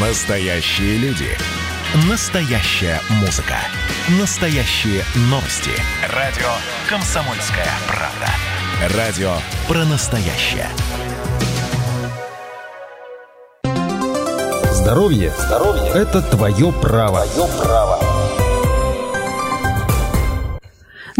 [0.00, 1.26] Настоящие люди.
[2.08, 3.56] Настоящая музыка.
[4.20, 5.72] Настоящие новости.
[6.14, 6.46] Радио
[6.88, 8.96] «Комсомольская правда».
[8.96, 9.32] Радио
[9.66, 10.68] про настоящее.
[14.70, 17.26] Здоровье, Здоровье– это твое право.
[17.26, 18.07] Твое право.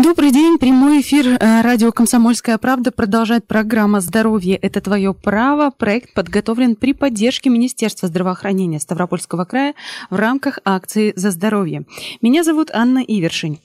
[0.00, 5.72] Добрый день, прямой эфир э, радио «Комсомольская правда» продолжает программа «Здоровье– это твое право».
[5.76, 9.74] Проект подготовлен при поддержке Министерства здравоохранения Ставропольского края
[10.08, 11.82] в рамках акции «За здоровье».
[12.22, 13.58] Меня зовут Анна Ивершин.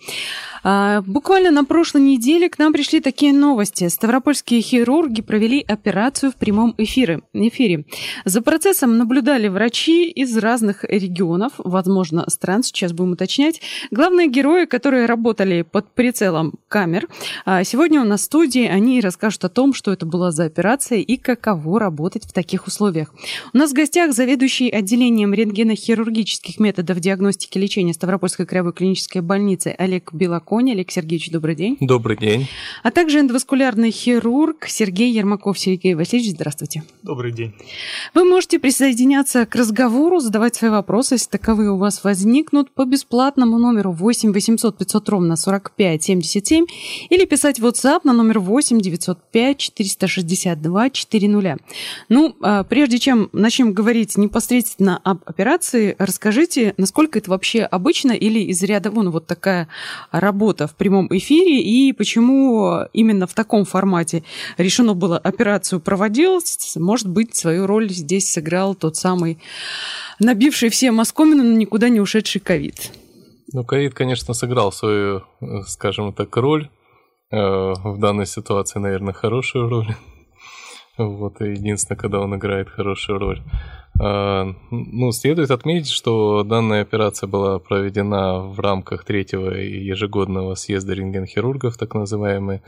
[0.64, 3.88] А, буквально на прошлой неделе к нам пришли такие новости.
[3.88, 7.22] Ставропольские хирурги провели операцию в прямом эфире.
[7.34, 7.86] эфире.
[8.26, 13.62] За процессом наблюдали врачи из разных регионов, возможно, стран, сейчас будем уточнять.
[13.92, 16.23] Главные герои, которые работали под прицелом
[16.70, 17.10] камер.
[17.46, 21.00] А, сегодня у нас в студии они расскажут о том, что это была за операция
[21.00, 23.14] и каково работать в таких условиях.
[23.54, 29.76] У нас в гостях заведующий отделением рентгенохирургических методов диагностики и лечения Ставропольской краевой клинической больницы
[29.78, 30.74] Олег Белаков Коня.
[30.74, 31.78] Олег Сергеевич, добрый день.
[31.80, 32.48] Добрый день.
[32.84, 35.58] А также эндоваскулярный хирург Сергей Ермаков.
[35.58, 36.84] Сергей Васильевич, здравствуйте.
[37.02, 37.54] Добрый день.
[38.14, 43.58] Вы можете присоединяться к разговору, задавать свои вопросы, если таковые у вас возникнут, по бесплатному
[43.58, 46.66] номеру 8 800 500 ровно 45 77
[47.10, 51.58] или писать в WhatsApp на номер 8 905 462 400.
[52.10, 58.40] Ну, а прежде чем начнем говорить непосредственно об операции, расскажите, насколько это вообще обычно или
[58.40, 59.68] из ряда вон вот такая
[60.12, 64.24] работа в прямом эфире и почему именно в таком формате
[64.58, 66.14] решено было операцию проводить.
[66.76, 69.40] Может быть, свою роль здесь сыграл тот самый
[70.20, 72.92] набивший все москомины, но никуда не ушедший ковид.
[73.54, 75.24] Ну, ковид, конечно, сыграл свою,
[75.68, 76.70] скажем так, роль.
[77.32, 79.88] Э, в данной ситуации, наверное, хорошую роль.
[80.96, 83.42] Вот, и единственное, когда он играет хорошую роль.
[84.00, 91.78] А, ну, следует отметить, что данная операция была проведена в рамках третьего ежегодного съезда рентгенхирургов,
[91.78, 92.62] так называемый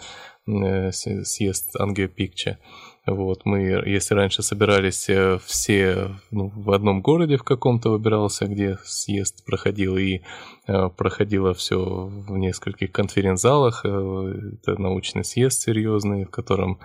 [0.48, 2.58] э, съезд ангиопикча.
[3.06, 8.78] Вот, мы, если раньше собирались э, все ну, в одном городе в каком-то выбирался, где
[8.84, 10.22] съезд проходил, и
[10.68, 16.80] э, проходило все в нескольких конференц-залах, это научный съезд серьезный, в котором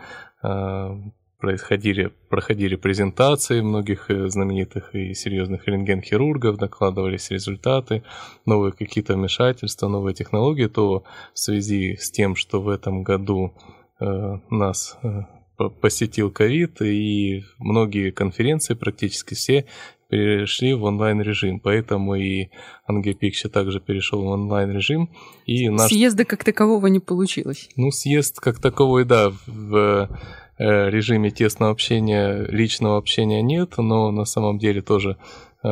[1.41, 8.03] происходили, проходили презентации многих э, знаменитых и серьезных рентген-хирургов, докладывались результаты,
[8.47, 13.55] новые какие-то вмешательства, новые технологии, то в связи с тем, что в этом году
[13.99, 15.23] э, нас э,
[15.69, 19.67] посетил ковид, и многие конференции, практически все,
[20.09, 22.49] перешли в онлайн-режим, поэтому и
[22.87, 25.11] Ангепикща также перешел в онлайн-режим.
[25.47, 25.89] И наш...
[25.89, 27.69] Съезда как такового не получилось?
[27.77, 30.09] Ну, съезд как таковой, да, в
[30.61, 35.17] Э, режиме тесного общения, личного общения нет, но на самом деле тоже
[35.63, 35.69] э,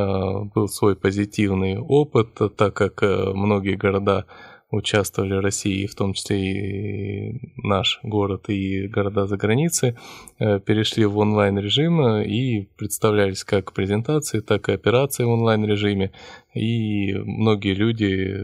[0.54, 4.24] был свой позитивный опыт, так как э, многие города
[4.70, 9.94] участвовали России, в том числе и наш город и города за границей,
[10.38, 16.12] перешли в онлайн-режим и представлялись как презентации, так и операции в онлайн-режиме.
[16.54, 18.36] И многие люди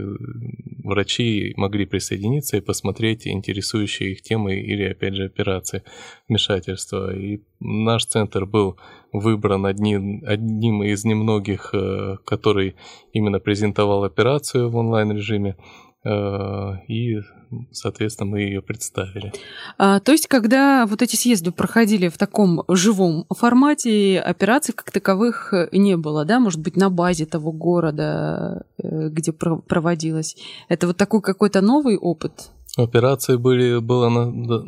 [0.85, 5.83] врачи могли присоединиться и посмотреть интересующие их темы или, опять же, операции
[6.29, 7.15] вмешательства.
[7.17, 8.77] И наш центр был
[9.13, 12.77] выбран одним, одним из немногих, э, который
[13.13, 15.57] именно презентовал операцию в онлайн-режиме.
[16.05, 17.21] Э, и
[17.73, 19.33] соответственно, мы ее представили.
[19.79, 25.55] А, то есть, когда вот эти съезды проходили в таком живом формате, операций как таковых
[25.73, 30.37] не было, да, может быть, на базе того города, э, где проводилась.
[30.69, 32.51] Это вот такой какой-то новый опыт?
[32.77, 34.65] Операции были, было на,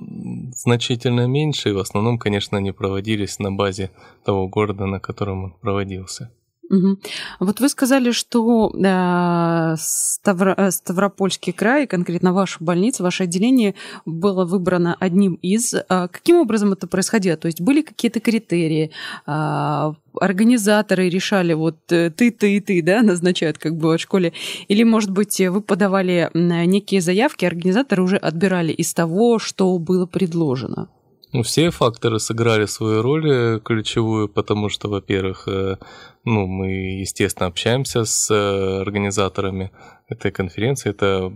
[0.55, 3.91] значительно меньше, и в основном, конечно, они проводились на базе
[4.25, 6.31] того города, на котором он проводился.
[6.69, 6.99] Угу.
[7.41, 14.45] Вот вы сказали, что э, Ставро, э, Ставропольский край, конкретно ваша больница, ваше отделение было
[14.45, 15.75] выбрано одним из.
[15.89, 17.37] А каким образом это происходило?
[17.37, 18.91] То есть были какие-то критерии?
[19.27, 24.33] А, организаторы решали, вот э, ты, ты и ты, да, назначают как бы в школе?
[24.69, 30.89] Или, может быть, вы подавали некие заявки, организаторы уже отбирали из того, что было предложено?
[31.37, 35.77] Ну, все факторы сыграли свою роль э, ключевую, потому что, во-первых, э,
[36.25, 39.71] ну, мы, естественно, общаемся с э, организаторами
[40.09, 40.89] этой конференции.
[40.89, 41.31] Это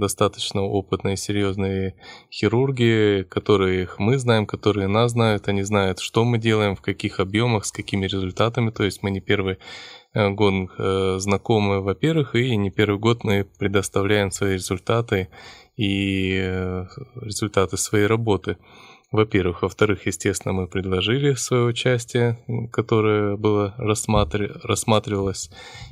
[0.00, 1.94] достаточно опытные, серьезные
[2.32, 5.46] хирурги, которые мы знаем, которые нас знают.
[5.46, 8.70] Они знают, что мы делаем, в каких объемах, с какими результатами.
[8.70, 9.58] То есть мы не первый
[10.12, 10.70] год
[11.22, 15.28] знакомы, во-первых, и не первый год мы предоставляем свои результаты
[15.78, 16.84] и
[17.22, 18.56] результаты своей работы.
[19.10, 19.62] во-первых.
[19.62, 22.38] Во-вторых, естественно, мы предложили свое участие,
[22.72, 24.60] которое было рассматр...
[24.62, 25.50] рассматривалось.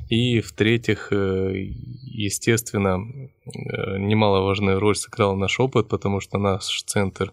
[0.09, 1.71] И в-третьих, э,
[2.03, 7.31] естественно, э, немаловажную роль сыграл наш опыт, потому что наш центр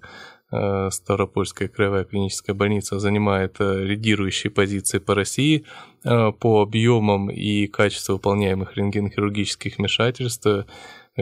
[0.51, 5.65] э, Ставропольская краевая клиническая больница занимает лидирующие позиции по России
[6.03, 10.65] по объемам и качеству выполняемых рентгенхирургических вмешательств Э,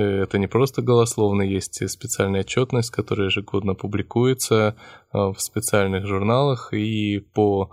[0.01, 4.77] это не просто голословно, есть специальная отчетность, которая ежегодно публикуется
[5.13, 7.71] э, в специальных журналах, и по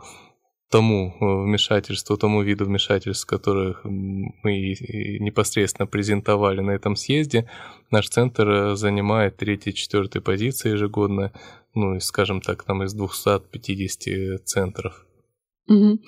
[0.70, 4.76] тому э, вмешательству, тому виду вмешательств, которых мы
[5.20, 7.50] непосредственно презентовали на этом съезде,
[7.90, 11.32] наш центр занимает третьей-четвертой позиции ежегодно,
[11.74, 15.06] ну, скажем так, там из 250 центров.
[15.68, 16.00] Угу.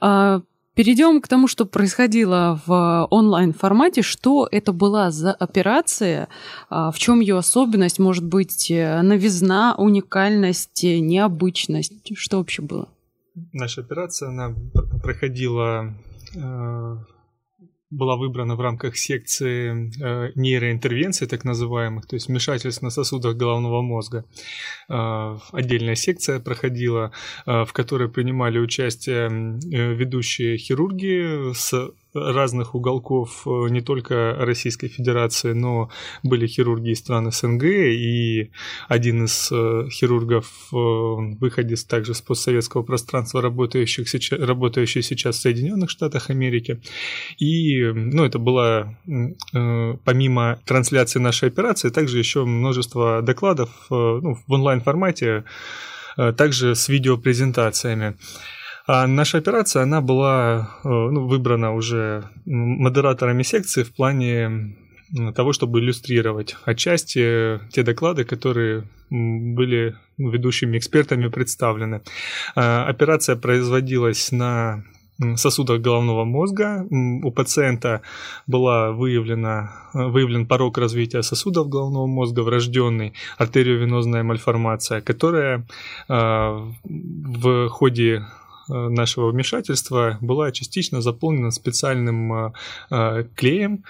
[0.00, 0.42] А
[0.78, 4.02] Перейдем к тому, что происходило в онлайн-формате.
[4.02, 6.28] Что это была за операция?
[6.70, 7.98] А, в чем ее особенность?
[7.98, 12.16] Может быть, э, новизна, уникальность, необычность?
[12.16, 12.88] Что вообще было?
[13.52, 14.54] Наша операция, она
[15.02, 15.94] проходила
[16.36, 16.96] э,
[17.90, 23.82] была выбрана в рамках секции э, нейроинтервенции, так называемых, то есть вмешательств на сосудах головного
[23.82, 24.24] мозга.
[24.88, 27.12] Э, отдельная секция проходила,
[27.46, 34.88] э, в которой принимали участие э, ведущие хирурги с разных уголков э, не только Российской
[34.88, 35.90] Федерации, но
[36.22, 38.50] были хирурги из стран СНГ, и
[38.88, 45.40] один из э, хирургов, э, выходец также с постсоветского пространства, работающих сейчас, работающий сейчас в
[45.40, 46.80] Соединенных Штатах Америки.
[47.38, 48.96] И ну, это было
[50.04, 55.44] помимо трансляции нашей операции, также еще множество докладов ну, в онлайн-формате,
[56.16, 58.16] также с видеопрезентациями.
[58.88, 64.76] А наша операция, она была э, ну, выбрана уже модераторами секции в плане
[65.34, 72.00] того, чтобы иллюстрировать отчасти те доклады, которые были ведущими экспертами представлены.
[72.56, 74.84] А, операция производилась на
[75.36, 76.86] сосудах головного мозга.
[76.90, 78.00] У пациента
[78.46, 85.66] была выявлена, выявлен порог развития сосудов головного мозга, врожденный артериовенозная мальформация, которая
[86.08, 88.37] в ходе Э,
[88.68, 92.52] нашего вмешательства была частично заполнена специальным э,
[92.90, 93.84] э, клеем,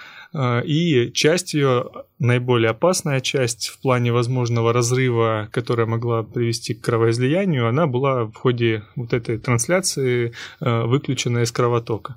[0.63, 1.89] и часть ее,
[2.19, 8.35] наиболее опасная часть в плане возможного разрыва, которая могла привести к кровоизлиянию, она была в
[8.35, 12.15] ходе вот этой трансляции выключена из кровотока.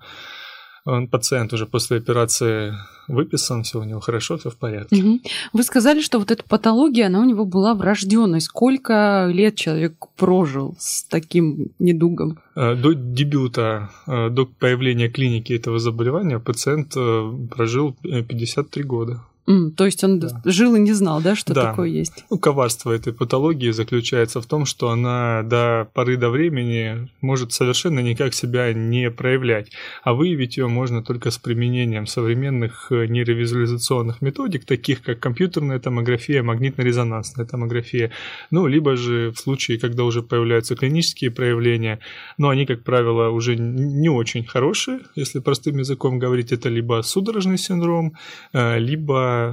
[0.84, 2.74] Он, пациент уже после операции
[3.08, 4.96] выписан, все у него хорошо, все в порядке.
[4.96, 5.20] Угу.
[5.52, 8.40] Вы сказали, что вот эта патология, она у него была врожденной.
[8.40, 12.38] Сколько лет человек прожил с таким недугом?
[12.56, 19.20] Э, до дебюта, э, до появления клиники этого заболевания пациент э, прожил 53 года.
[19.48, 20.40] Mm, то есть он да.
[20.44, 21.70] жил и не знал, да, что да.
[21.70, 22.24] такое есть?
[22.30, 27.98] Ну, коварство этой патологии заключается в том, что она до поры до времени может совершенно
[28.00, 29.72] никак себя не проявлять,
[30.04, 36.42] а выявить ее можно только с применением современных э, нейровизуализационных методик, таких как компьютерная томография,
[36.42, 38.12] магнитно-резонансная томография,
[38.52, 41.98] ну, либо же в случае, когда уже появляются клинические проявления,
[42.38, 47.58] но они, как правило, уже не очень хорошие, если простым языком говорить, это либо судорожный
[47.58, 48.12] синдром,
[48.52, 48.78] э,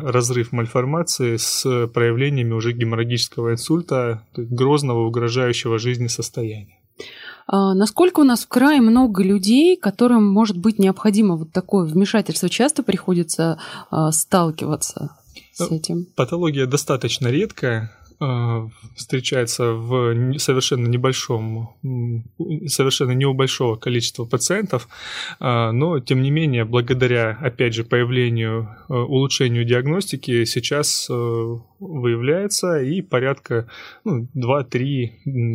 [0.03, 6.79] разрыв мальформации с проявлениями уже геморрагического инсульта, грозного, угрожающего жизни состояния.
[7.51, 12.47] А насколько у нас в крае много людей, которым может быть необходимо вот такое вмешательство?
[12.47, 13.59] Часто приходится
[13.89, 15.17] а, сталкиваться
[15.53, 16.05] с этим?
[16.15, 17.91] Патология достаточно редкая.
[18.21, 21.73] Э, встречается в совершенно небольшом,
[22.67, 24.89] совершенно не у большого количества пациентов,
[25.39, 31.07] э, но тем не менее, благодаря, опять же, появлению, э, улучшению диагностики, сейчас
[31.79, 33.69] выявляется и порядка
[34.03, 35.11] ну, 2-3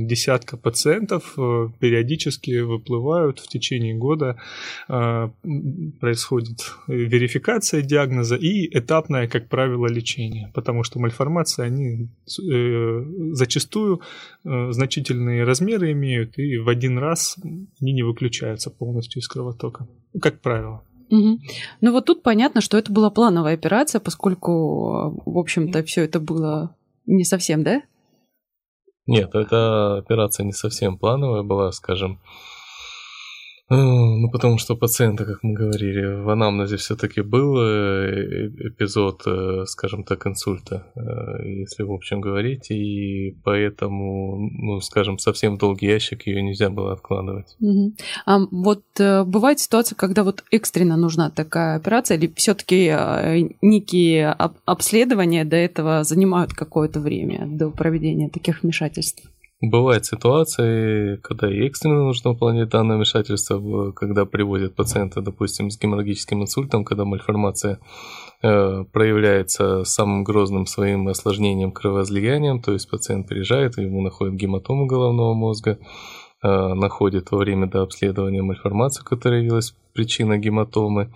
[0.07, 4.41] десятка пациентов периодически выплывают в течение года,
[4.87, 12.09] происходит верификация диагноза и этапное, как правило, лечение, потому что мальформации, они
[13.35, 14.01] зачастую
[14.45, 17.37] э, значительные размеры имеют, и в один раз
[17.81, 19.89] они не выключаются полностью из кровотока,
[20.21, 20.85] как правило.
[21.11, 21.39] Угу.
[21.81, 26.77] Ну вот тут понятно, что это была плановая операция, поскольку, в общем-то, все это было
[27.07, 27.83] не совсем, да?
[29.07, 32.21] Нет, эта операция не совсем плановая была, скажем.
[33.71, 40.05] Ну, потому что пациента, как мы говорили, в анамнезе все-таки был э, эпизод, э, скажем
[40.05, 41.01] так, инсульта, э,
[41.61, 47.57] если в общем говорить, и поэтому, ну, скажем, совсем долгий ящик ее нельзя было откладывать.
[47.61, 47.95] Угу.
[48.27, 52.95] А вот бывает ситуация, когда вот экстренно нужна такая операция, или все-таки
[53.63, 54.31] некие
[54.67, 59.25] обследования до этого занимают какое-то время до проведения таких вмешательств?
[59.67, 66.43] Бывают ситуации, когда и экстренно нужно выполнять данное вмешательство, когда приводят пациента, допустим, с геморрагическим
[66.43, 67.79] инсультом, когда мальформация
[68.43, 75.33] э, проявляется самым грозным своим осложнением кровоизлиянием, то есть пациент приезжает, ему находят гематому головного
[75.33, 75.79] мозга,
[76.43, 81.15] э, находит во время до обследования мальформацию, которая явилась причиной гематомы,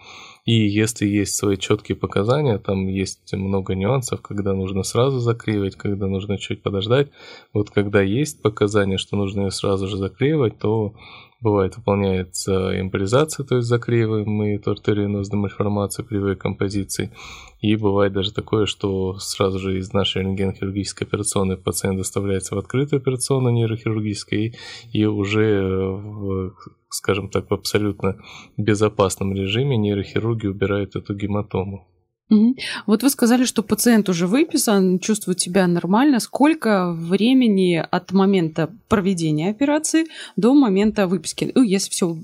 [0.49, 6.07] и если есть свои четкие показания, там есть много нюансов, когда нужно сразу заклеивать, когда
[6.07, 7.11] нужно чуть подождать.
[7.53, 10.95] Вот когда есть показания, что нужно ее сразу же заклеивать, то
[11.43, 17.13] бывает выполняется эмболизация, то есть заклеиваем мы эту артериенозную мальформацию кривой композиции.
[17.61, 23.01] И бывает даже такое, что сразу же из нашей рентгенхирургической операционной пациент доставляется в открытую
[23.03, 24.55] операционную нейрохирургическую и,
[24.93, 26.55] и уже в
[26.91, 28.17] скажем так, в абсолютно
[28.57, 31.87] безопасном режиме нейрохирурги убирают эту гематому.
[32.31, 32.57] Угу.
[32.87, 36.21] Вот вы сказали, что пациент уже выписан, чувствует себя нормально.
[36.21, 42.17] Сколько времени от момента проведения операции до момента выписки, ну, если все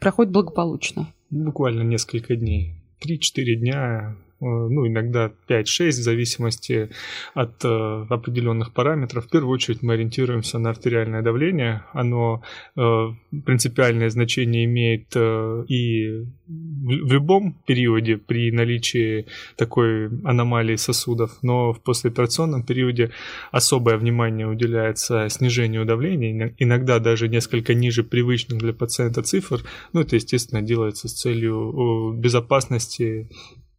[0.00, 1.12] проходит благополучно?
[1.30, 2.76] Буквально несколько дней.
[3.04, 6.90] 3-4 дня ну, иногда 5-6, в зависимости
[7.34, 9.26] от э, определенных параметров.
[9.26, 11.84] В первую очередь мы ориентируемся на артериальное давление.
[11.92, 12.42] Оно
[12.76, 13.08] э,
[13.44, 21.80] принципиальное значение имеет э, и в любом периоде при наличии такой аномалии сосудов, но в
[21.80, 23.12] послеоперационном периоде
[23.52, 29.62] особое внимание уделяется снижению давления, иногда даже несколько ниже привычных для пациента цифр.
[29.92, 33.28] Ну, это, естественно, делается с целью безопасности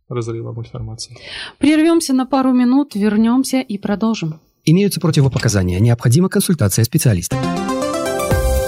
[0.09, 1.17] разрывом информации.
[1.57, 4.39] Прервемся на пару минут, вернемся и продолжим.
[4.65, 5.79] Имеются противопоказания.
[5.79, 7.37] Необходима консультация специалиста.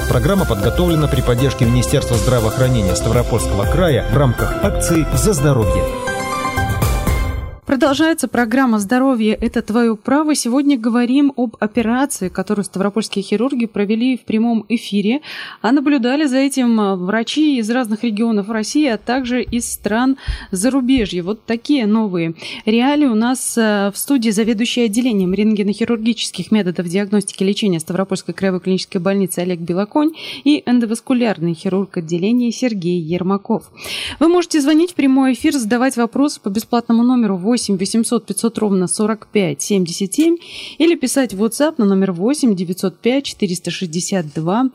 [0.09, 6.04] Программа подготовлена при поддержке Министерства здравоохранения Ставропольского края в рамках акции «За здоровье».
[7.75, 10.33] Продолжается программа «Здоровье– это твое право».
[10.33, 15.19] Сегодня говорим об операции, которую ставропольские хирурги провели в прямом эфире,
[15.61, 20.15] а наблюдали за этим а, врачи из разных регионов России, а также из стран
[20.51, 21.21] зарубежья.
[21.21, 27.45] Вот такие новые реалии у нас а, в студии заведующий отделением рентгенохирургических методов диагностики и
[27.45, 30.13] лечения Ставропольской краевой клинической больницы Олег Белоконь
[30.45, 33.69] и эндоваскулярный хирург отделения Сергей Ермаков.
[34.21, 38.57] Вы можете звонить в прямой эфир, задавать вопросы по бесплатному номеру 8 8 800 500
[38.57, 40.37] ровно 45 77
[40.77, 44.69] или писать в WhatsApp на номер 8 905 462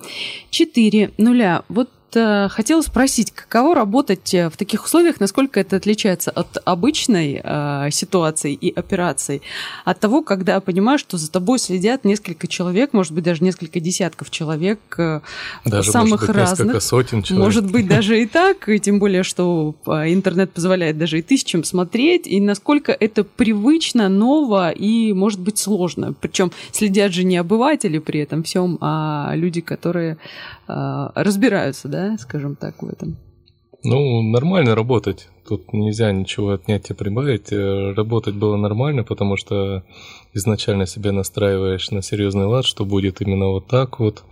[0.51, 1.65] 400.
[1.69, 7.41] Вот Э, хотела спросить, каково работать э, в таких условиях, насколько это отличается от обычной
[7.43, 9.43] э, ситуации и операции,
[9.85, 14.31] от того, когда понимаешь, что за тобой следят несколько человек, может быть, даже несколько десятков
[14.31, 15.21] человек э,
[15.65, 16.83] даже, самых может быть, разных.
[16.83, 17.45] сотен человек.
[17.45, 22.27] Может быть, даже и так, и тем более, что интернет позволяет даже и тысячам смотреть,
[22.27, 26.15] и насколько это привычно, ново и, может быть, сложно.
[26.21, 30.17] Причем следят же не обыватели при этом всем, а люди, которые
[30.69, 33.17] э, разбираются, да, да, скажем так, в этом?
[33.83, 35.29] Ну, нормально работать.
[35.49, 37.53] Тут нельзя ничего отнять и прибавить.
[37.53, 39.85] Э, работать было нормально, потому что
[40.35, 44.25] изначально себя настраиваешь на серьезный лад, что будет именно вот так вот.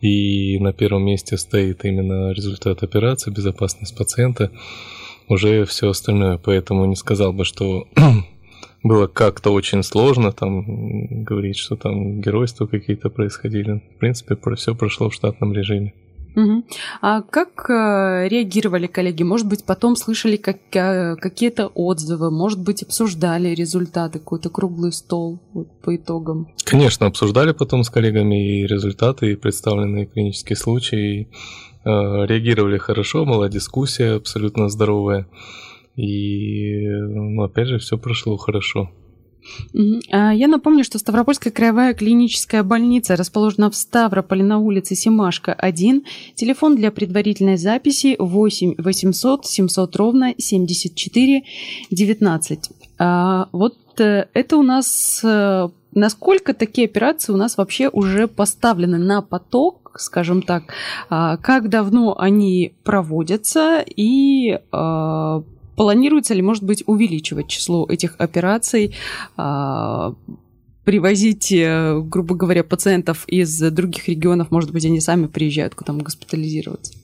[0.00, 4.50] И на первом месте стоит именно результат операции, безопасность пациента,
[5.28, 6.38] уже все остальное.
[6.38, 7.86] Поэтому не сказал бы, что
[8.82, 13.82] было как-то очень сложно там говорить, что там геройства какие-то происходили.
[13.96, 15.92] В принципе, все прошло в штатном режиме.
[16.36, 16.64] Угу.
[17.00, 19.22] А как э, реагировали коллеги?
[19.22, 25.40] Может быть, потом слышали как, э, какие-то отзывы, может быть, обсуждали результаты, какой-то круглый стол
[25.54, 26.48] вот, по итогам?
[26.64, 31.30] Конечно, обсуждали потом с коллегами и результаты, и представленные клинические случаи.
[31.86, 35.26] Э, реагировали хорошо, была дискуссия абсолютно здоровая.
[35.96, 38.90] И, ну, опять же, все прошло хорошо.
[40.10, 46.04] А, я напомню, что Ставропольская краевая клиническая больница расположена в Ставрополе на улице Семашка, 1.
[46.34, 51.42] Телефон для предварительной записи 8 800 700 ровно 74
[51.90, 52.70] 19.
[53.52, 55.20] Вот э, это у нас...
[55.22, 60.74] Э, насколько такие операции у нас вообще уже поставлены на поток, скажем так,
[61.08, 65.42] а, как давно они проводятся и а,
[65.76, 68.94] Планируется ли, может быть, увеличивать число этих операций,
[69.36, 70.14] а,
[70.84, 75.98] привозить, э, грубо говоря, пациентов из других регионов, может быть, они сами приезжают к нам
[75.98, 76.94] госпитализироваться?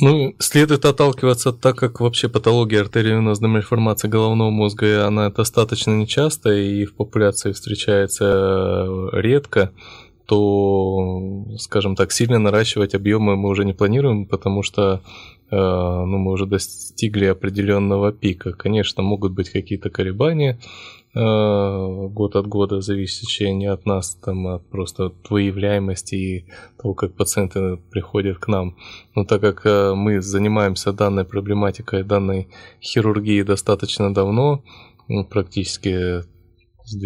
[0.00, 6.84] Ну, следует отталкиваться, так как вообще патология артериовенозной мальформации головного мозга, она достаточно нечастая и
[6.84, 9.72] в популяции встречается э, редко,
[10.26, 15.02] то, скажем так, сильно наращивать объемы мы уже не планируем, потому что
[15.50, 18.52] ну, мы уже достигли определенного пика.
[18.52, 20.58] Конечно, могут быть какие-то колебания,
[21.18, 26.44] Э, год от года, зависящее не от нас, там, а просто от выявляемости и
[26.76, 28.76] того, как пациенты приходят к нам.
[29.14, 32.48] Но так как э, мы занимаемся данной проблематикой, данной
[32.82, 34.62] хирургией достаточно давно,
[35.08, 36.20] ну, практически
[36.84, 37.02] с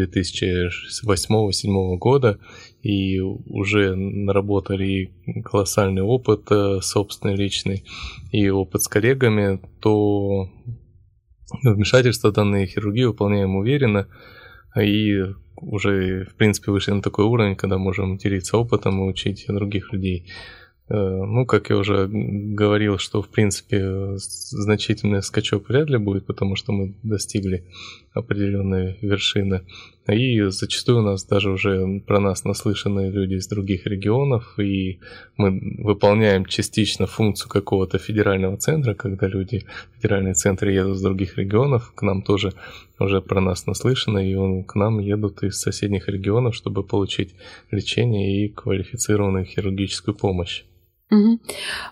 [1.06, 2.40] 2008-2007 года,
[2.82, 5.12] и уже наработали
[5.44, 7.84] колоссальный опыт э, собственный, личный,
[8.32, 10.48] и опыт с коллегами, то
[11.62, 14.08] вмешательства данные хирургии выполняем уверенно
[14.80, 15.24] и
[15.56, 20.26] уже, в принципе, вышли на такой уровень, когда можем делиться опытом и учить других людей.
[20.90, 26.56] Э, ну, как я уже говорил, что, в принципе, значительный скачок вряд ли будет, потому
[26.56, 27.64] что мы достигли
[28.12, 29.62] определенной вершины.
[30.08, 34.98] И зачастую у нас даже уже про нас наслышанные люди из других регионов, и
[35.36, 41.92] мы выполняем частично функцию какого-то федерального центра, когда люди, федеральные центры едут с других регионов,
[41.94, 42.52] к нам тоже
[42.98, 47.36] уже про нас наслышано, и он, к нам едут из соседних регионов, чтобы получить
[47.70, 50.64] лечение и квалифицированную хирургическую помощь.
[51.10, 51.40] Угу.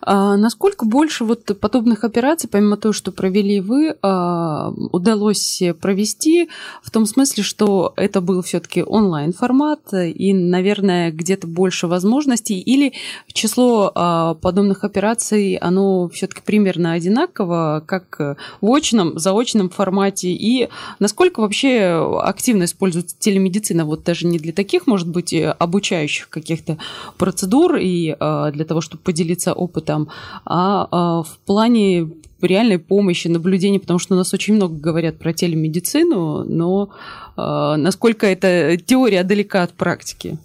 [0.03, 6.49] А насколько больше вот подобных операций, помимо того, что провели вы, а, удалось провести
[6.83, 12.93] в том смысле, что это был все-таки онлайн формат и, наверное, где-то больше возможностей, или
[13.33, 20.69] число а, подобных операций, оно все-таки примерно одинаково, как в очном, заочном формате, и
[21.01, 26.79] насколько вообще активно используется телемедицина, вот даже не для таких, может быть, обучающих каких-то
[27.17, 30.09] процедур и а, для того, чтобы поделиться опытом,
[30.45, 32.11] а, а в плане
[32.43, 36.91] реальной помощи, наблюдения, потому что у нас очень много говорят про телемедицину, но
[37.35, 40.37] а, насколько эта теория далека от практики?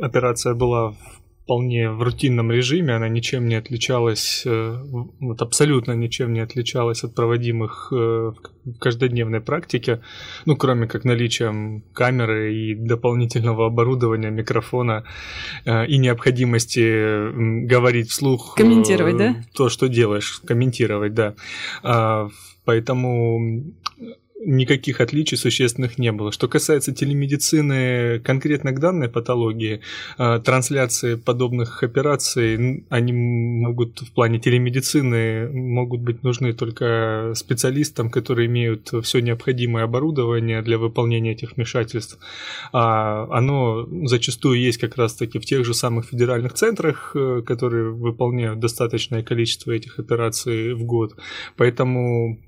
[0.00, 0.94] Операция была
[1.44, 4.78] вполне в рутинном режиме, она ничем не отличалась, э,
[5.20, 10.00] вот абсолютно ничем не отличалась от проводимых э, в каждодневной практике,
[10.46, 15.04] ну, кроме как наличием камеры и дополнительного оборудования, микрофона
[15.66, 18.54] э, и необходимости говорить вслух.
[18.56, 19.36] Комментировать, да?
[19.54, 21.34] То, что делаешь, комментировать, да.
[21.82, 22.30] А,
[22.64, 23.64] поэтому
[24.44, 26.32] никаких отличий существенных не было.
[26.32, 29.80] Что касается телемедицины конкретно к данной патологии,
[30.18, 38.46] э, трансляции подобных операций, они могут в плане телемедицины могут быть нужны только специалистам, которые
[38.46, 42.18] имеют все необходимое оборудование для выполнения этих вмешательств.
[42.72, 48.60] А оно зачастую есть как раз-таки в тех же самых федеральных центрах, э, которые выполняют
[48.60, 51.16] достаточное количество этих операций в год.
[51.56, 52.38] Поэтому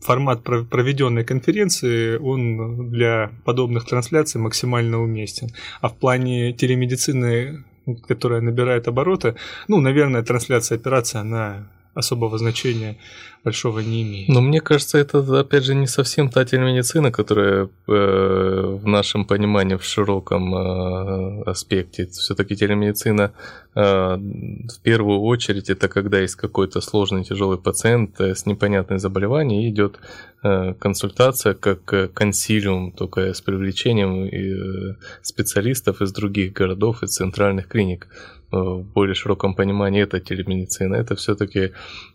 [0.00, 0.42] формат
[0.86, 5.48] проведенной конференции, он для подобных трансляций максимально уместен.
[5.80, 7.64] А в плане телемедицины,
[8.06, 9.34] которая набирает обороты,
[9.66, 11.66] ну, наверное, трансляция операции, она
[11.96, 12.96] особого значения
[13.44, 14.28] большого не имеет.
[14.28, 19.76] Но мне кажется, это, опять же, не совсем та телемедицина, которая э, в нашем понимании
[19.76, 22.06] в широком э, аспекте.
[22.06, 23.32] Все-таки телемедицина
[23.74, 29.60] э, в первую очередь это когда есть какой-то сложный тяжелый пациент э, с непонятным заболеванием,
[29.60, 30.00] и идет
[30.42, 37.68] э, консультация как э, консилиум, только с привлечением э, специалистов из других городов и центральных
[37.68, 38.08] клиник
[38.50, 41.72] в более широком понимании это телемедицина, это все-таки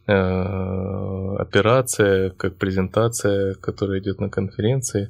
[0.07, 5.09] э, операция, как презентация, которая идет на конференции.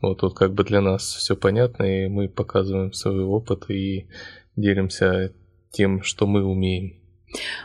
[0.00, 4.06] Вот тут как бы для нас все понятно, и мы показываем свой опыт и
[4.56, 5.32] делимся
[5.70, 7.01] тем, что мы умеем.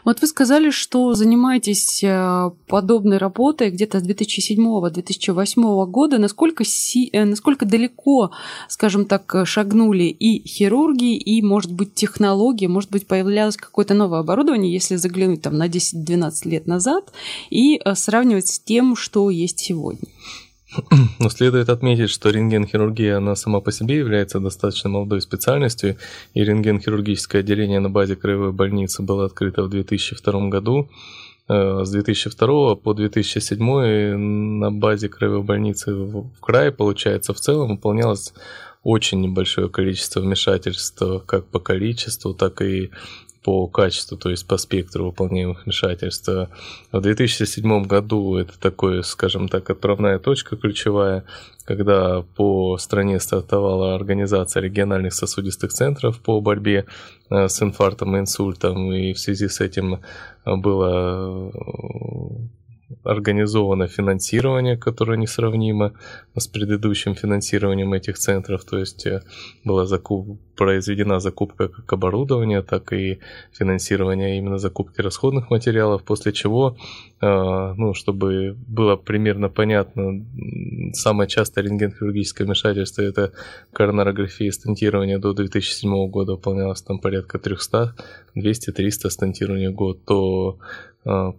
[0.06, 6.18] Вот вы сказали, что занимаетесь э, подобной работой где-то с 2007-2008 года.
[6.18, 8.32] Насколько, си, э, насколько далеко,
[8.70, 14.72] скажем так, шагнули и хирурги, и, может быть, технологии, может быть, появлялось какое-то новое оборудование,
[14.72, 17.12] если заглянуть там на 10-12 лет назад
[17.50, 20.08] и э, сравнивать с тем, что есть сегодня?
[21.20, 25.98] Но следует отметить, что рентген-хирургия, она сама по себе является достаточно молодой специальностью,
[26.34, 30.90] и рентген-хирургическое отделение на базе краевой больницы было открыто в 2002 году.
[31.48, 38.34] Э, с 2002 по 2007 на базе краевой больницы в крае, получается, в целом выполнялось
[38.84, 42.92] очень небольшое количество вмешательств как по количеству, так и
[43.48, 46.28] по качеству, то есть по спектру выполняемых вмешательств.
[46.92, 51.24] В 2007 году это такое, скажем так, отправная точка ключевая,
[51.64, 56.88] когда по стране стартовала организация региональных сосудистых центров по борьбе
[57.30, 60.02] э, с инфарктом и инсультом, и в связи с этим
[60.44, 61.50] было
[63.04, 65.94] организовано финансирование, которое несравнимо
[66.36, 68.64] с предыдущим финансированием этих центров.
[68.64, 69.24] То есть э,
[69.66, 70.40] была закуп...
[70.56, 73.20] произведена закупка как оборудования, так и
[73.52, 76.78] финансирование именно закупки расходных материалов, после чего,
[77.22, 80.26] э, ну, чтобы было примерно понятно,
[80.94, 83.34] самое частое рентген-хирургическое вмешательство это
[83.74, 87.96] коронарография и стентирование до 2007 года выполнялось там порядка 300,
[88.36, 90.58] 200-300 стентирований в год, то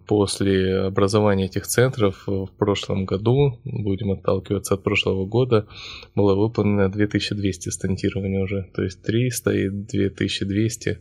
[0.07, 5.67] после образования этих центров в прошлом году, будем отталкиваться от прошлого года,
[6.15, 10.99] было выполнено 2200 стентирований уже, то есть 300 и 2200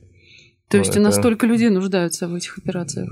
[0.69, 1.01] то есть это...
[1.01, 3.09] у нас столько людей нуждаются в этих операциях?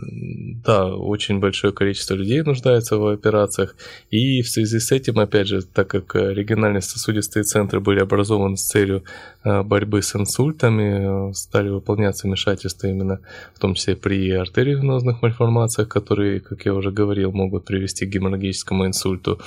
[0.64, 3.76] Да, очень большое количество людей нуждается в операциях.
[4.10, 8.66] И в связи с этим, опять же, так как региональные сосудистые центры были образованы с
[8.66, 9.04] целью
[9.44, 13.20] э, борьбы с инсультами, э, стали выполняться вмешательства именно
[13.54, 18.86] в том числе при артериовенозных мальформациях, которые, как я уже говорил, могут привести к геморрагическому
[18.86, 19.40] инсульту.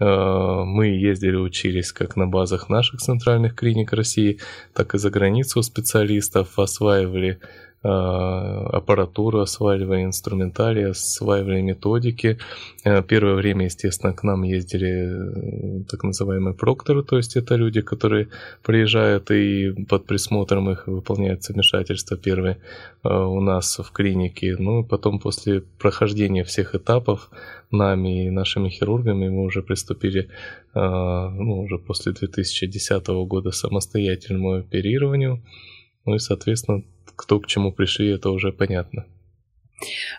[0.00, 4.40] Э, мы ездили, учились как на базах наших центральных клиник России,
[4.72, 7.40] так и за границу специалистов, осваивали
[7.84, 12.38] аппаратуру, осваивали инструментарий, осваивали методики.
[12.84, 18.28] Э, первое время, естественно, к нам ездили так называемые прокторы, то есть это люди, которые
[18.62, 22.56] приезжают и под присмотром их выполняют вмешательства первые
[23.02, 24.56] у нас в клинике.
[24.58, 27.30] Ну и потом после прохождения всех этапов
[27.70, 30.28] нами и нашими хирургами мы уже приступили,
[30.74, 35.42] ну, уже после 2010 года самостоятельному оперированию.
[36.06, 36.82] Ну и, соответственно,
[37.16, 39.04] кто к чему пришли, это уже понятно.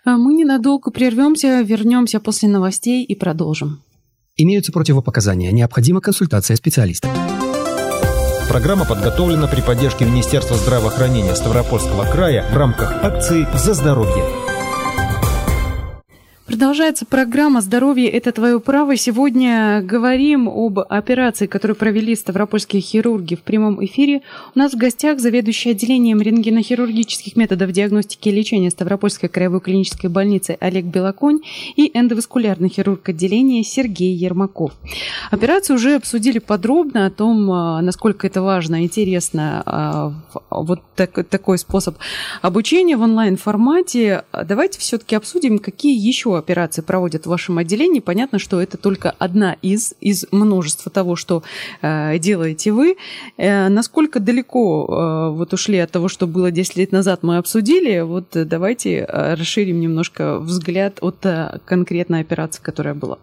[0.04, 3.82] А мы ненадолго прервемся, вернемся после новостей и продолжим.
[4.38, 5.52] Имеются противопоказания.
[5.52, 7.10] Необходима консультация специалиста.
[8.50, 14.45] Программа подготовлена при поддержке Министерства здравоохранения Ставропольского края в рамках акции «За здоровье».
[16.46, 18.96] Продолжается программа «Здоровье– это твое право».
[18.96, 24.22] Сегодня говорим об операции, которую провели ставропольские хирурги в прямом эфире.
[24.54, 30.56] У нас в гостях заведующий отделением рентгенохирургических методов диагностики и лечения Ставропольской краевой клинической больницы
[30.60, 31.40] Олег Белоконь
[31.76, 34.74] и эндоваскулярный хирург отделения Сергей Ермаков.
[35.32, 40.14] Операцию уже обсудили подробно о том, а, насколько это важно, интересно, а,
[40.52, 41.98] вот так, такой способ
[42.44, 44.26] обучения в онлайн-формате.
[44.32, 49.58] Давайте все-таки обсудим, какие еще операции проводят в вашем отделении, понятно, что это только одна
[49.62, 51.44] из, из множества того, что
[51.82, 52.98] э, делаете вы.
[53.38, 58.02] Э, насколько далеко э, вот ушли от того, что было 10 лет назад, мы обсудили.
[58.02, 63.18] Вот давайте э, расширим немножко взгляд от э, конкретной операции, которая была.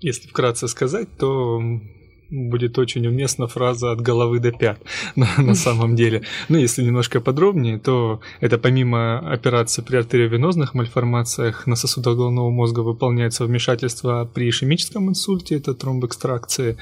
[0.00, 1.60] Если вкратце сказать, то
[2.30, 4.80] будет очень уместна фраза от головы до пят
[5.16, 6.22] на, на самом деле.
[6.48, 12.80] Ну, если немножко подробнее, то это помимо операции при артериовенозных мальформациях на сосудах головного мозга
[12.80, 16.76] выполняется вмешательство при ишемическом инсульте, это тромбэкстракции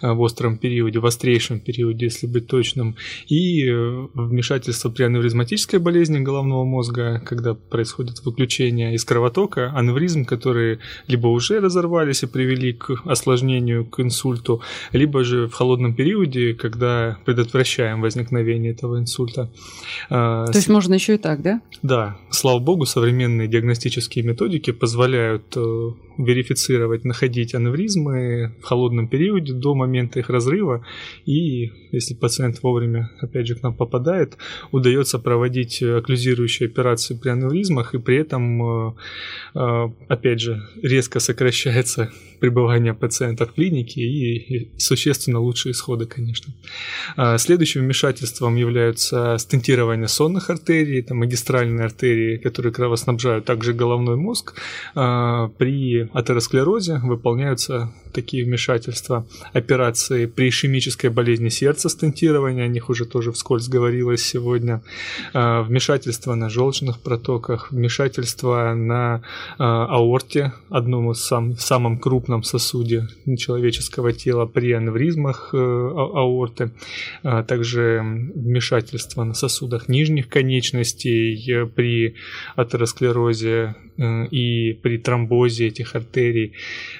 [0.00, 2.96] э, в остром периоде, в острейшем периоде, если быть точным,
[3.28, 10.78] и э, вмешательство при аневризматической болезни головного мозга, когда происходит выключение из кровотока, аневризм, которые
[11.06, 17.18] либо уже разорвались и привели к осложнению, к инсульту, либо же в холодном периоде, когда
[17.24, 19.50] предотвращаем возникновение этого инсульта.
[20.10, 21.60] А, То есть можно еще и так, да?
[21.82, 29.74] Да, слава богу, современные диагностические методики позволяют э, верифицировать, находить аневризмы в холодном периоде до
[29.74, 30.84] момента их разрыва.
[31.24, 34.36] И если пациент вовремя, опять же, к нам попадает,
[34.72, 38.92] удается проводить окклюзирующие операции при аневризмах, и при этом, э,
[39.54, 46.52] э, опять же, резко сокращается пребывание пациента в клинике и существенно лучшие исходы, конечно.
[47.16, 54.54] А, следующим вмешательством являются стентирование сонных артерий, это магистральные артерии, которые кровоснабжают также головной мозг.
[54.94, 63.04] А, при атеросклерозе выполняются такие вмешательства, операции при ишемической болезни сердца, стентирование, о них уже
[63.04, 64.82] тоже вскользь говорилось сегодня,
[65.32, 69.22] а, вмешательство на желчных протоках, вмешательство на
[69.58, 73.06] аорте, одном из сам, самом крупном сосуде
[73.38, 76.70] человеческого тела при аневризмах э, а, аорты,
[77.22, 78.00] а также
[78.34, 82.14] вмешательство на сосудах нижних конечностей при
[82.56, 83.74] атеросклерозе
[84.30, 86.52] и при тромбозе этих артерий.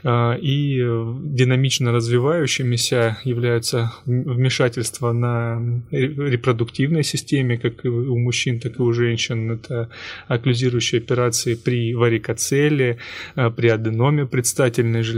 [0.05, 0.79] И
[1.25, 5.61] динамично развивающимися являются вмешательства на
[5.91, 9.51] репродуктивной системе, как и у мужчин, так и у женщин.
[9.51, 9.89] Это
[10.29, 12.97] окклюзирующие операции при варикоцеле,
[13.35, 15.16] при аденоме предстательной железы.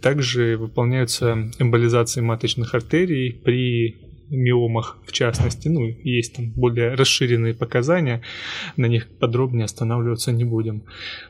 [0.00, 3.96] Также выполняются эмболизации маточных артерий при
[4.32, 5.68] миомах в частности.
[5.68, 8.22] Ну, есть там более расширенные показания,
[8.76, 10.84] на них подробнее останавливаться не будем.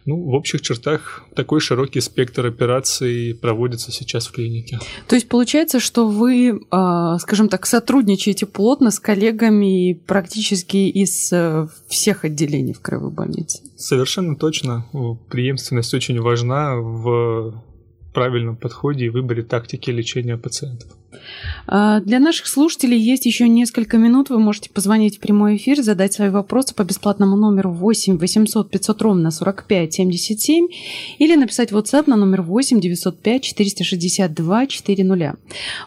[0.06, 4.78] Ну, в общих чертах такой широкий спектр операций проводится сейчас в клинике.
[5.08, 11.66] То есть получается, что вы, а, скажем так, сотрудничаете плотно с коллегами практически из э,
[11.88, 13.62] всех отделений в краевой больнице?
[13.76, 14.86] Совершенно точно.
[15.28, 17.62] Преемственность очень важна в
[18.12, 20.90] правильном подходе и выборе тактики лечения пациентов.
[21.66, 24.30] А, для наших слушателей есть еще несколько минут.
[24.30, 29.02] Вы можете позвонить в прямой эфир, задать свои вопросы по бесплатному номеру 8 800 500
[29.02, 30.68] ровно 45 77
[31.18, 35.36] или написать WhatsApp на номер 8 905 462 400.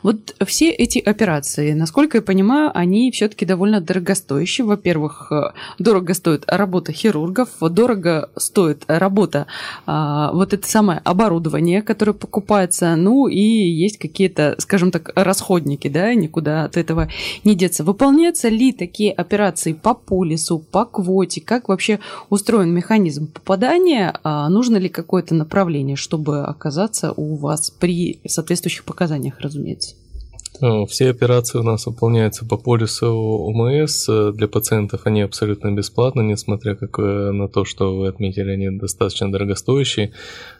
[0.04, 4.66] Вот все эти операции, насколько я понимаю, они все-таки довольно дорогостоящие.
[4.66, 9.48] Во-первых, э, дорого стоит работа хирургов, дорого стоит работа
[9.86, 16.14] а, вот это самое оборудование, которое покупается, ну и есть какие-то, скажем так, расходники, да,
[16.14, 17.10] никуда от этого
[17.44, 17.84] не деться.
[17.84, 21.42] Выполняются ли такие операции по полису, по квоте?
[21.42, 22.00] Как вообще
[22.30, 24.14] устроен механизм попадания?
[24.24, 29.96] А нужно ли какое-то направление, чтобы оказаться у вас при соответствующих показаниях, разумеется?
[30.62, 34.08] Э, все операции у нас выполняются по полису ОМС.
[34.34, 39.32] Для пациентов они абсолютно бесплатны, несмотря как э, на то, что вы отметили, они достаточно
[39.32, 40.12] дорогостоящие.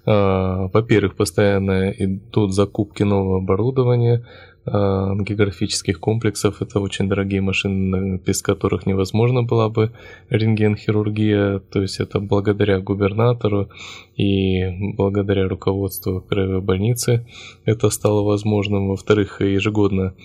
[0.06, 6.62] Э, во-первых, постоянно идут закупки нового оборудования, Э, географических комплексов.
[6.62, 9.92] Это очень дорогие машины, без которых невозможно была бы
[10.30, 11.60] рентген-хирургия.
[11.60, 13.70] То есть это благодаря губернатору
[14.16, 17.28] и благодаря руководству краевой больницы
[17.66, 18.90] это стало возможным.
[18.90, 20.16] Во-вторых, ежегодно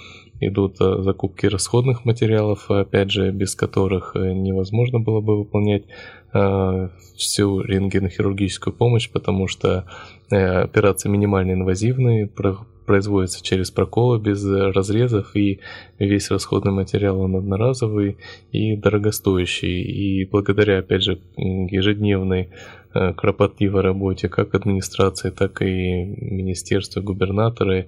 [0.40, 5.84] идут э, закупки расходных материалов, опять же, без которых э, невозможно было бы выполнять
[7.16, 9.84] всю рентгенохирургическую помощь, потому что
[10.30, 12.28] операции минимально инвазивные,
[12.90, 15.60] производится через проколы без разрезов, и
[16.00, 18.16] весь расходный материал он одноразовый
[18.50, 19.80] и дорогостоящий.
[19.82, 22.48] И благодаря, опять же, ежедневной
[22.92, 27.86] э, кропотливой работе как администрации, так и министерства, губернаторы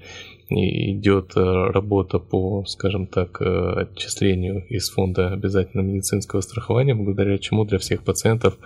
[0.50, 7.64] идет э, работа по, скажем так, э, отчислению из фонда обязательного медицинского страхования, благодаря чему
[7.64, 8.56] для всех пациентов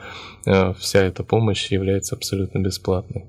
[0.78, 3.24] вся эта помощь является абсолютно бесплатной.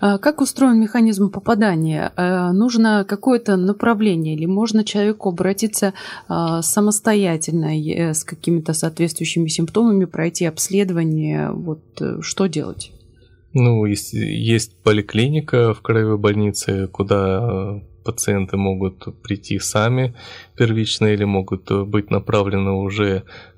[0.00, 2.12] А как устроен механизм попадания?
[2.16, 5.94] Э, нужно какое-то направление или можно человеку обратиться
[6.28, 11.50] а, самостоятельно э, с какими-то соответствующими симптомами, пройти обследование?
[11.50, 12.92] Вот э, что делать?
[13.52, 20.14] Ну, есть, есть поликлиника в краевой больнице, куда пациенты могут прийти сами
[20.56, 23.24] первично или могут быть направлены уже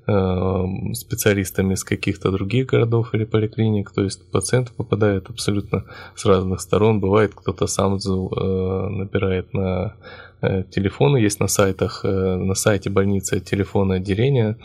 [0.93, 3.91] специалистами из каких-то других городов или поликлиник.
[3.91, 6.99] То есть пациенты попадают абсолютно с разных сторон.
[6.99, 9.95] Бывает, кто-то сам э, набирает на
[10.41, 14.57] э, телефоны, есть на сайтах, на сайте больницы телефоны отделения,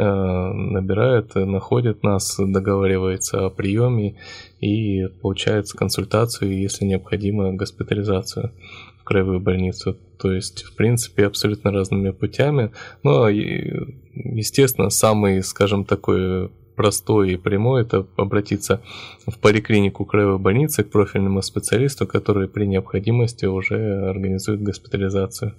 [0.00, 4.16] набирают, находят нас, договаривается о приеме
[4.60, 8.52] и получается консультацию, если необходимо, госпитализацию
[9.00, 9.96] в краевую больницу.
[10.18, 12.70] То есть, в принципе, абсолютно разными путями.
[13.02, 18.80] Но, естественно, самый, скажем, такой простой и прямой– это обратиться
[19.26, 25.54] в поликлинику краевой больницы к профильному специалисту, который при необходимости уже организует госпитализацию.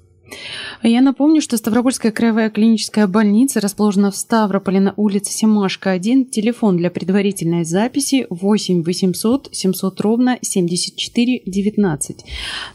[0.84, 6.26] Я напомню, что Ставропольская краевая клиническая больница расположена в Ставрополе на улице Семашка 1.
[6.26, 12.26] Телефон для предварительной записи 8 800 700 ровно 74 19.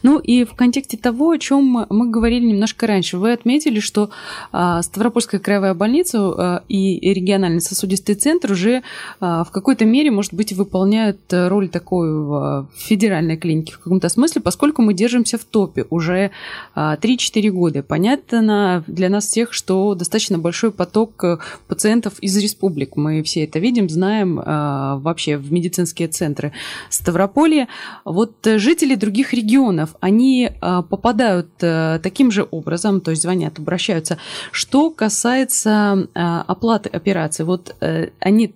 [0.03, 4.09] Ну и в контексте того, о чем мы говорили немножко раньше, вы отметили, что
[4.51, 8.83] а, Ставропольская краевая больница а, и региональный сосудистый центр уже
[9.19, 14.81] а, в какой-то мере, может быть, выполняют роль такой федеральной клиники в каком-то смысле, поскольку
[14.81, 16.31] мы держимся в топе уже
[16.75, 17.83] 3-4 4 года.
[17.83, 22.95] Понятно для нас всех, что достаточно большой поток э, пациентов из республик.
[22.95, 26.51] Мы все это видим, знаем э, вообще в медицинские центры
[26.89, 27.67] Ставрополья.
[28.05, 34.17] Вот э, жители других регионов, они попадают таким же образом, то есть звонят, обращаются.
[34.51, 37.75] Что касается оплаты операции, вот
[38.19, 38.51] они э,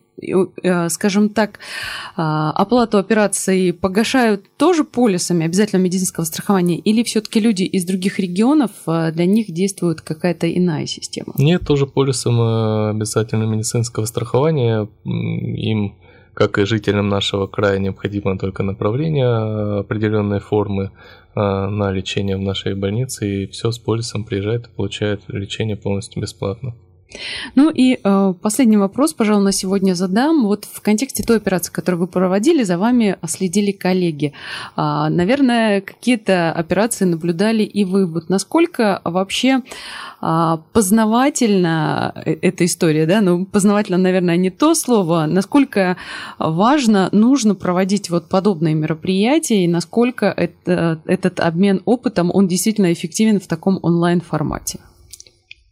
[0.90, 1.60] скажем так,
[2.16, 8.72] а, оплату операций погашают тоже полисами обязательно медицинского страхования, или все-таки люди из других регионов,
[8.86, 11.34] а, для них действует какая-то иная система?
[11.38, 14.88] Нет, тоже полисом э, обязательно медицинского страхования.
[15.04, 15.96] Им
[16.34, 20.92] как и жителям нашего края необходимо только направление определенной формы
[21.36, 26.74] на лечение в нашей больнице, и все с полисом приезжает и получает лечение полностью бесплатно.
[27.56, 30.46] Ну и э, последний вопрос, пожалуй, на сегодня задам.
[30.46, 34.34] Вот в контексте той операции, которую вы проводили, за вами следили коллеги.
[34.76, 38.06] А, наверное, какие-то операции наблюдали и вы.
[38.06, 39.62] Вот насколько вообще
[40.22, 43.22] а, познавательна э, эта история, да?
[43.22, 45.26] Ну, познавательно, наверное, не то слово.
[45.26, 45.98] Насколько
[46.40, 53.40] важно, нужно проводить вот подобные мероприятия и насколько это, этот обмен опытом, он действительно эффективен
[53.40, 54.80] в таком онлайн-формате?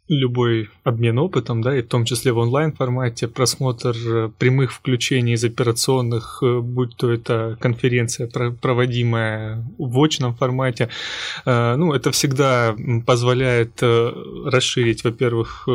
[0.10, 5.44] Любой обмен опытом, да, и в том числе в онлайн-формате, просмотр э, прямых включений из
[5.44, 10.90] операционных, э, будь то это конференция, проводимая в очном формате,
[11.46, 15.68] э, ну, это всегда позволяет расширить, во-первых,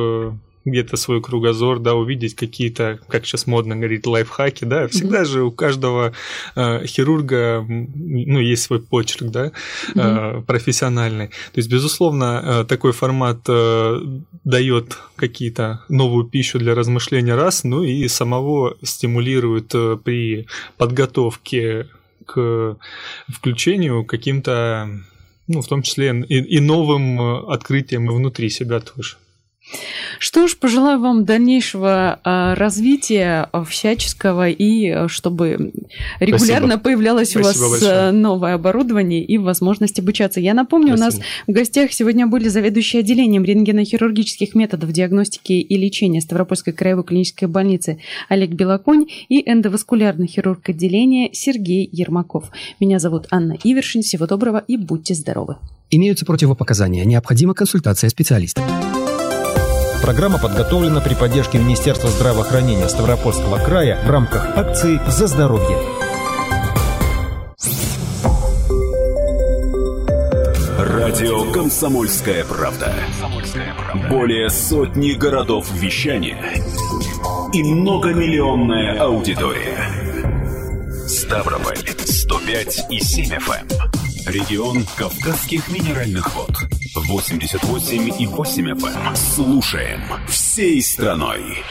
[0.65, 5.25] где-то свой кругозор, да, увидеть какие-то, как сейчас модно говорить, лайфхаки, да, всегда mm-hmm.
[5.27, 6.13] же у каждого
[6.57, 9.53] э, хирурга, ну, есть свой почерк, да,
[9.95, 10.43] mm-hmm.
[10.45, 11.29] профессиональный.
[11.29, 14.01] То есть, безусловно, э, такой формат э,
[14.45, 20.47] дает какие-то новую пищу для размышления раз, ну и самого стимулирует э, при
[20.77, 21.89] подготовке
[22.27, 22.79] к
[23.29, 24.89] включению каким-то,
[25.47, 29.17] ну, в том числе и, и новым э, открытием внутри себя тоже.
[30.19, 35.73] Что ж, пожелаю вам дальнейшего а, развития а, всяческого и а, чтобы
[36.21, 36.83] регулярно Спасибо.
[36.83, 38.11] появлялось Спасибо у вас большое.
[38.13, 40.41] новое оборудование и возможность обучаться.
[40.41, 41.05] Я напомню, Спасибо.
[41.05, 47.05] у нас в гостях сегодня были заведующие отделением рентгенохирургических методов диагностики и лечения Ставропольской краевой
[47.05, 47.99] клинической больницы
[48.29, 52.51] Олег Белоконь и эндоваскулярный хирург отделения Сергей Ермаков.
[52.81, 54.03] Меня зовут Анна Ивершин.
[54.03, 55.57] Всего доброго и будьте здоровы.
[55.91, 57.05] Имеются противопоказания.
[57.05, 58.63] Необходима консультация специалиста.
[60.05, 65.79] Программа подготовлена при поддержке Министерства здравоохранения Ставропольского края в рамках акции «За здоровье».
[70.79, 72.93] Радио «Комсомольская правда».
[74.11, 76.53] Более сотни городов вещания
[77.55, 79.89] и многомиллионная аудитория.
[81.09, 84.04] Ставрополь 105 и 7 FM.
[84.27, 86.51] Регион Кавказских минеральных вод.
[86.97, 89.17] 88,8 FM.
[89.17, 91.63] Слушаем всей страной.